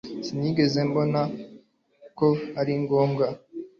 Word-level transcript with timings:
Sinigeze 0.25 0.79
mbona 0.89 1.21
ko 2.17 2.27
ari 2.59 2.73
ngombwa. 2.83 3.25